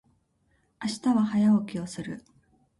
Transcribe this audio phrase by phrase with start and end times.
[0.83, 2.23] 明日は早起きをする。